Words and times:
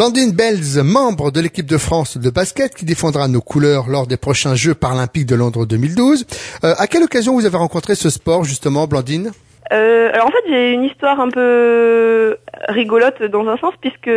Blandine 0.00 0.32
Belz, 0.32 0.78
membre 0.82 1.30
de 1.30 1.42
l'équipe 1.42 1.66
de 1.66 1.76
France 1.76 2.16
de 2.16 2.30
basket 2.30 2.74
qui 2.74 2.86
défendra 2.86 3.28
nos 3.28 3.42
couleurs 3.42 3.90
lors 3.90 4.06
des 4.06 4.16
prochains 4.16 4.54
Jeux 4.54 4.72
paralympiques 4.72 5.26
de 5.26 5.34
Londres 5.34 5.66
2012. 5.66 6.24
Euh, 6.64 6.72
à 6.78 6.86
quelle 6.86 7.02
occasion 7.02 7.34
vous 7.34 7.44
avez 7.44 7.58
rencontré 7.58 7.94
ce 7.94 8.08
sport 8.08 8.44
justement, 8.44 8.86
Blandine? 8.86 9.30
Euh, 9.74 10.10
alors 10.14 10.28
en 10.28 10.30
fait 10.30 10.48
j'ai 10.48 10.72
une 10.72 10.84
histoire 10.84 11.20
un 11.20 11.28
peu 11.28 12.38
rigolote 12.70 13.22
dans 13.24 13.46
un 13.46 13.58
sens 13.58 13.74
puisque 13.78 14.10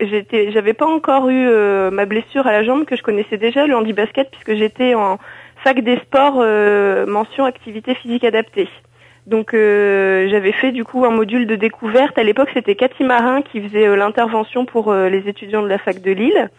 j'étais 0.00 0.50
j'avais 0.50 0.72
pas 0.72 0.86
encore 0.86 1.28
eu 1.28 1.46
euh, 1.46 1.90
ma 1.90 2.06
blessure 2.06 2.46
à 2.46 2.52
la 2.52 2.64
jambe 2.64 2.86
que 2.86 2.96
je 2.96 3.02
connaissais 3.02 3.36
déjà 3.36 3.66
le 3.66 3.76
handi-basket 3.76 4.30
puisque 4.30 4.54
j'étais 4.58 4.94
en 4.94 5.18
fac 5.62 5.84
des 5.84 5.98
sports 5.98 6.38
euh, 6.40 7.04
mention 7.04 7.44
activité 7.44 7.94
physique 7.94 8.24
adaptée. 8.24 8.68
Donc 9.28 9.50
j'avais 9.52 10.52
fait 10.52 10.72
du 10.72 10.84
coup 10.84 11.04
un 11.04 11.10
module 11.10 11.46
de 11.46 11.54
découverte. 11.54 12.16
À 12.16 12.22
l'époque 12.22 12.48
c'était 12.54 12.74
Cathy 12.74 13.04
Marin 13.04 13.42
qui 13.42 13.60
faisait 13.60 13.94
l'intervention 13.94 14.64
pour 14.64 14.92
les 14.94 15.28
étudiants 15.28 15.62
de 15.62 15.68
la 15.68 15.78
fac 15.78 16.00
de 16.00 16.10
Lille. 16.12 16.50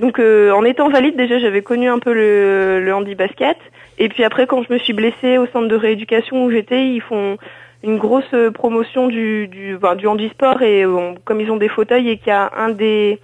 Donc 0.00 0.18
en 0.18 0.64
étant 0.64 0.88
valide 0.88 1.16
déjà 1.16 1.38
j'avais 1.38 1.60
connu 1.60 1.88
un 1.88 1.98
peu 1.98 2.14
le, 2.14 2.80
le 2.82 2.94
handi-basket. 2.94 3.58
Et 3.98 4.08
puis 4.08 4.24
après 4.24 4.46
quand 4.46 4.62
je 4.62 4.72
me 4.72 4.78
suis 4.78 4.94
blessée 4.94 5.36
au 5.36 5.46
centre 5.46 5.68
de 5.68 5.76
rééducation 5.76 6.44
où 6.44 6.50
j'étais, 6.50 6.88
ils 6.88 7.02
font 7.02 7.36
une 7.82 7.98
grosse 7.98 8.24
euh, 8.34 8.50
promotion 8.50 9.06
du 9.06 9.48
du, 9.48 9.78
du 9.96 10.06
handisport 10.06 10.62
et 10.62 10.84
euh, 10.84 11.12
comme 11.24 11.40
ils 11.40 11.50
ont 11.50 11.56
des 11.56 11.68
fauteuils 11.68 12.10
et 12.10 12.18
qu'il 12.18 12.28
y 12.28 12.32
a 12.32 12.50
un 12.56 12.70
des 12.70 13.20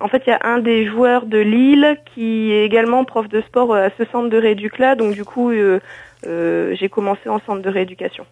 en 0.00 0.08
fait, 0.08 0.24
il 0.26 0.30
y 0.30 0.32
a 0.32 0.40
un 0.42 0.58
des 0.58 0.84
joueurs 0.84 1.26
de 1.26 1.38
Lille 1.38 1.96
qui 2.12 2.52
est 2.52 2.64
également 2.64 3.04
prof 3.04 3.28
de 3.28 3.40
sport 3.42 3.72
euh, 3.72 3.86
à 3.86 3.90
ce 3.96 4.04
centre 4.10 4.28
de 4.28 4.36
rééduc 4.36 4.78
là, 4.78 4.96
donc 4.96 5.14
du 5.14 5.24
coup, 5.24 5.50
euh, 5.50 5.78
j'ai 6.24 6.88
commencé 6.88 7.28
en 7.28 7.40
centre 7.46 7.62
de 7.62 7.68
rééducation. 7.70 8.24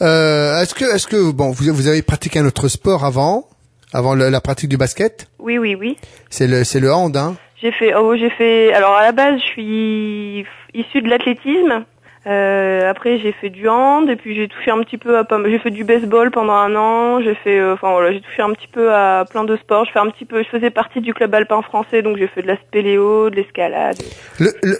Euh, 0.00 0.60
est-ce 0.60 0.74
que, 0.74 0.84
est-ce 0.84 1.06
que, 1.06 1.32
bon, 1.32 1.50
vous, 1.50 1.72
vous 1.74 1.88
avez 1.88 2.02
pratiqué 2.02 2.38
un 2.38 2.46
autre 2.46 2.68
sport 2.68 3.04
avant, 3.04 3.48
avant 3.92 4.14
la 4.14 4.40
pratique 4.40 4.68
du 4.68 4.76
basket? 4.76 5.28
Oui, 5.38 5.58
oui, 5.58 5.74
oui. 5.74 5.96
C'est 6.30 6.46
le, 6.46 6.64
c'est 6.64 6.80
le 6.80 6.92
hand, 6.92 7.16
hein? 7.16 7.36
J'ai 7.60 7.72
fait, 7.72 7.92
oh, 7.94 8.14
j'ai 8.16 8.30
fait. 8.30 8.72
Alors 8.72 8.94
à 8.94 9.02
la 9.02 9.12
base, 9.12 9.40
je 9.40 9.46
suis 9.46 10.46
issue 10.74 11.02
de 11.02 11.08
l'athlétisme. 11.08 11.84
Euh, 12.26 12.90
après 12.90 13.18
j'ai 13.18 13.32
fait 13.32 13.48
du 13.48 13.68
hand 13.68 14.10
et 14.10 14.16
puis 14.16 14.34
j'ai 14.34 14.48
touché 14.48 14.70
un 14.70 14.82
petit 14.82 14.98
peu 14.98 15.16
à 15.16 15.26
j'ai 15.46 15.58
fait 15.60 15.70
du 15.70 15.84
baseball 15.84 16.30
pendant 16.30 16.54
un 16.54 16.74
an, 16.74 17.22
j'ai 17.22 17.34
fait 17.36 17.58
euh, 17.58 17.74
enfin 17.74 17.92
voilà, 17.92 18.12
j'ai 18.12 18.20
touché 18.20 18.42
un 18.42 18.52
petit 18.52 18.66
peu 18.66 18.92
à 18.92 19.24
plein 19.30 19.44
de 19.44 19.56
sports, 19.56 19.84
je 19.84 19.92
fais 19.92 20.00
un 20.00 20.10
petit 20.10 20.24
peu 20.24 20.42
je 20.42 20.48
faisais 20.48 20.70
partie 20.70 21.00
du 21.00 21.14
club 21.14 21.32
alpin 21.34 21.62
français 21.62 22.02
donc 22.02 22.16
j'ai 22.16 22.26
fait 22.26 22.42
de 22.42 22.48
la 22.48 22.56
spéléo, 22.56 23.30
de 23.30 23.36
l'escalade. 23.36 23.96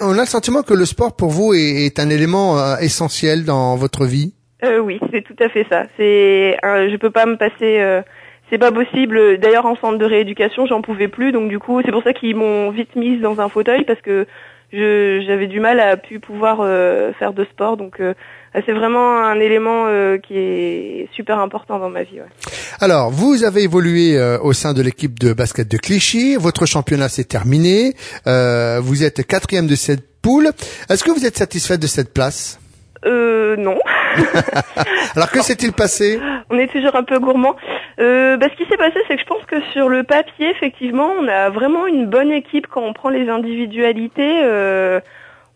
on 0.00 0.18
a 0.18 0.20
le 0.20 0.26
sentiment 0.26 0.62
que 0.62 0.74
le 0.74 0.84
sport 0.84 1.14
pour 1.14 1.30
vous 1.30 1.54
est, 1.54 1.98
un 2.00 2.10
élément 2.10 2.58
euh, 2.58 2.76
essentiel 2.78 3.44
dans 3.44 3.76
votre 3.76 4.04
vie? 4.04 4.34
Euh, 4.64 4.78
oui, 4.78 4.98
c'est 5.12 5.22
tout 5.22 5.36
à 5.38 5.48
fait 5.48 5.64
ça. 5.70 5.84
C'est 5.96 6.58
je 6.62 6.96
peux 6.96 7.10
pas 7.10 7.26
me 7.26 7.36
passer 7.36 7.78
euh, 7.80 8.02
c'est 8.50 8.58
pas 8.58 8.72
possible. 8.72 9.38
D'ailleurs, 9.38 9.66
en 9.66 9.76
centre 9.76 9.98
de 9.98 10.04
rééducation, 10.04 10.66
j'en 10.66 10.80
pouvais 10.80 11.08
plus. 11.08 11.32
Donc, 11.32 11.48
du 11.48 11.58
coup, 11.58 11.80
c'est 11.84 11.92
pour 11.92 12.02
ça 12.02 12.12
qu'ils 12.12 12.36
m'ont 12.36 12.70
vite 12.70 12.96
mise 12.96 13.20
dans 13.20 13.40
un 13.40 13.48
fauteuil 13.48 13.84
parce 13.84 14.00
que 14.00 14.26
j'avais 14.72 15.46
du 15.46 15.60
mal 15.60 15.80
à 15.80 15.96
pu 15.96 16.20
pouvoir 16.20 16.58
euh, 16.60 17.12
faire 17.18 17.32
de 17.32 17.44
sport. 17.44 17.76
Donc 17.76 18.00
euh, 18.00 18.14
c'est 18.54 18.72
vraiment 18.72 19.24
un 19.24 19.40
élément 19.40 19.86
euh, 19.86 20.18
qui 20.18 20.34
est 20.36 21.08
super 21.14 21.38
important 21.38 21.78
dans 21.78 21.90
ma 21.90 22.02
vie. 22.02 22.20
Ouais. 22.20 22.52
Alors, 22.80 23.10
vous 23.10 23.44
avez 23.44 23.62
évolué 23.62 24.20
au 24.42 24.52
sein 24.52 24.74
de 24.74 24.82
l'équipe 24.82 25.18
de 25.18 25.32
basket 25.32 25.68
de 25.68 25.78
Clichy. 25.78 26.36
Votre 26.36 26.66
championnat 26.66 27.08
s'est 27.08 27.24
terminé. 27.24 27.94
vous 28.24 29.04
êtes 29.04 29.26
quatrième 29.26 29.66
de 29.66 29.74
cette 29.74 30.20
poule. 30.20 30.50
Est-ce 30.88 31.02
que 31.02 31.10
vous 31.10 31.26
êtes 31.26 31.36
satisfaite 31.36 31.80
de 31.80 31.86
cette 31.86 32.12
place? 32.12 32.60
Euh, 33.04 33.56
non. 33.56 33.78
Alors 35.16 35.30
que 35.30 35.40
s'est-il 35.40 35.72
passé? 35.72 36.20
On 36.50 36.58
est 36.58 36.70
toujours 36.70 36.96
un 36.96 37.04
peu 37.04 37.18
gourmand. 37.18 37.56
Euh, 38.00 38.36
bah, 38.36 38.46
ce 38.50 38.56
qui 38.56 38.68
s'est 38.68 38.76
passé, 38.76 38.98
c'est 39.06 39.16
que 39.16 39.22
je 39.22 39.26
pense 39.26 39.44
que 39.46 39.60
sur 39.72 39.88
le 39.88 40.02
papier, 40.02 40.50
effectivement, 40.50 41.10
on 41.18 41.28
a 41.28 41.50
vraiment 41.50 41.86
une 41.86 42.06
bonne 42.06 42.30
équipe 42.30 42.66
quand 42.66 42.82
on 42.82 42.92
prend 42.92 43.08
les 43.08 43.28
individualités. 43.28 44.40
Euh, 44.42 45.00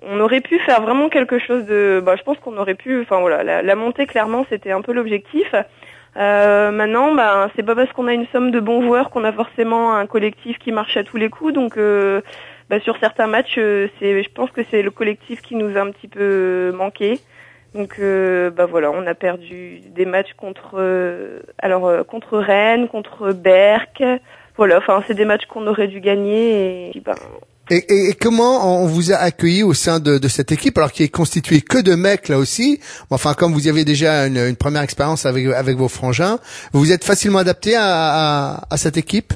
on 0.02 0.20
aurait 0.20 0.40
pu 0.40 0.58
faire 0.60 0.82
vraiment 0.82 1.08
quelque 1.08 1.38
chose 1.38 1.64
de. 1.66 2.02
Bah, 2.04 2.16
je 2.16 2.22
pense 2.22 2.38
qu'on 2.38 2.56
aurait 2.56 2.74
pu. 2.74 3.00
Enfin 3.00 3.20
voilà, 3.20 3.62
la, 3.62 3.74
montée 3.76 4.06
clairement, 4.06 4.44
c'était 4.50 4.72
un 4.72 4.82
peu 4.82 4.92
l'objectif. 4.92 5.54
Euh, 6.16 6.70
maintenant, 6.70 7.14
bah, 7.14 7.48
c'est 7.56 7.62
pas 7.62 7.74
parce 7.74 7.90
qu'on 7.92 8.06
a 8.06 8.12
une 8.12 8.26
somme 8.32 8.50
de 8.50 8.60
bons 8.60 8.82
joueurs 8.82 9.10
qu'on 9.10 9.24
a 9.24 9.32
forcément 9.32 9.94
un 9.94 10.06
collectif 10.06 10.58
qui 10.58 10.72
marche 10.72 10.96
à 10.96 11.04
tous 11.04 11.16
les 11.16 11.30
coups. 11.30 11.54
Donc, 11.54 11.76
euh, 11.76 12.20
bah, 12.72 12.80
sur 12.80 12.96
certains 12.98 13.26
matchs, 13.26 13.56
euh, 13.58 13.88
c'est, 13.98 14.22
je 14.22 14.30
pense 14.30 14.50
que 14.50 14.62
c'est 14.70 14.80
le 14.80 14.90
collectif 14.90 15.42
qui 15.42 15.56
nous 15.56 15.76
a 15.76 15.82
un 15.82 15.90
petit 15.90 16.08
peu 16.08 16.72
manqué. 16.74 17.20
Donc 17.74 17.96
euh, 17.98 18.48
bah 18.50 18.64
voilà, 18.64 18.90
on 18.90 19.06
a 19.06 19.14
perdu 19.14 19.82
des 19.94 20.06
matchs 20.06 20.32
contre 20.38 20.76
euh, 20.78 21.40
alors 21.58 21.86
euh, 21.86 22.02
contre 22.02 22.38
Rennes, 22.38 22.88
contre 22.88 23.34
Berck. 23.34 24.02
Voilà, 24.56 24.78
enfin 24.78 25.04
c'est 25.06 25.12
des 25.12 25.26
matchs 25.26 25.44
qu'on 25.44 25.66
aurait 25.66 25.86
dû 25.86 26.00
gagner 26.00 26.96
et, 26.96 27.00
ben, 27.00 27.14
et, 27.68 28.08
et, 28.08 28.14
comment 28.14 28.82
on 28.82 28.86
vous 28.86 29.12
a 29.12 29.16
accueilli 29.16 29.62
au 29.62 29.74
sein 29.74 30.00
de, 30.00 30.16
de, 30.16 30.28
cette 30.28 30.50
équipe, 30.50 30.78
alors 30.78 30.92
qui 30.92 31.02
est 31.02 31.08
constituée 31.08 31.60
que 31.60 31.76
de 31.76 31.94
mecs 31.94 32.28
là 32.28 32.38
aussi? 32.38 32.80
Enfin, 33.10 33.34
comme 33.34 33.52
vous 33.52 33.66
y 33.66 33.68
avez 33.68 33.84
déjà 33.84 34.26
une, 34.26 34.38
une 34.38 34.56
première 34.56 34.80
expérience 34.80 35.26
avec, 35.26 35.46
avec 35.46 35.76
vos 35.76 35.88
frangins, 35.88 36.38
vous 36.72 36.80
vous 36.80 36.92
êtes 36.92 37.04
facilement 37.04 37.40
adapté 37.40 37.76
à, 37.76 37.82
à, 37.84 38.66
à 38.70 38.76
cette 38.78 38.96
équipe? 38.96 39.34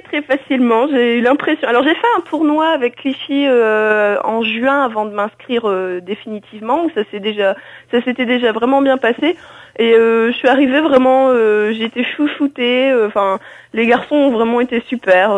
Très 0.00 0.22
facilement. 0.22 0.88
J'ai 0.88 1.18
eu 1.18 1.20
l'impression. 1.20 1.68
Alors 1.68 1.82
j'ai 1.82 1.94
fait 1.94 2.06
un 2.16 2.20
tournoi 2.20 2.68
avec 2.68 2.96
Clichy 2.96 3.46
euh, 3.46 4.16
en 4.24 4.42
juin 4.42 4.84
avant 4.84 5.04
de 5.04 5.12
m'inscrire 5.12 5.68
euh, 5.68 6.00
définitivement. 6.00 6.88
Ça 6.94 7.02
s'est 7.10 7.20
déjà, 7.20 7.56
ça 7.90 8.02
s'était 8.02 8.26
déjà 8.26 8.52
vraiment 8.52 8.82
bien 8.82 8.98
passé. 8.98 9.36
Et 9.78 9.94
euh, 9.94 10.30
je 10.32 10.36
suis 10.36 10.48
arrivée 10.48 10.80
vraiment, 10.80 11.32
j'ai 11.72 11.84
été 11.84 12.04
chouchoutée. 12.04 12.92
Enfin, 13.06 13.38
les 13.72 13.86
garçons 13.86 14.16
ont 14.16 14.30
vraiment 14.30 14.60
été 14.60 14.82
super. 14.88 15.30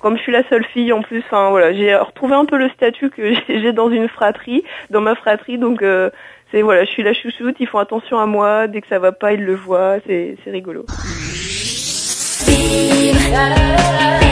comme 0.00 0.16
je 0.16 0.22
suis 0.22 0.32
la 0.32 0.42
seule 0.48 0.64
fille 0.64 0.92
en 0.92 1.02
plus, 1.02 1.20
enfin 1.20 1.50
voilà, 1.50 1.72
j'ai 1.72 1.94
retrouvé 1.94 2.34
un 2.34 2.44
peu 2.44 2.56
le 2.56 2.68
statut 2.70 3.10
que 3.10 3.32
j'ai 3.48 3.72
dans 3.72 3.90
une 3.90 4.08
fratrie, 4.08 4.64
dans 4.90 5.00
ma 5.00 5.14
fratrie. 5.14 5.58
Donc 5.58 5.84
c'est 6.50 6.62
voilà, 6.62 6.84
je 6.84 6.90
suis 6.90 7.04
la 7.04 7.12
chouchoute. 7.12 7.56
Ils 7.60 7.68
font 7.68 7.78
attention 7.78 8.18
à 8.18 8.26
moi. 8.26 8.66
Dès 8.66 8.80
que 8.80 8.88
ça 8.88 8.98
va 8.98 9.12
pas, 9.12 9.32
ils 9.32 9.44
le 9.44 9.54
voient. 9.54 9.98
C'est 10.06 10.36
c'est 10.44 10.50
Beam. 12.46 14.29